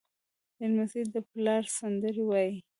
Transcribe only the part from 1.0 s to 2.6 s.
د پلار سندرې یادوي.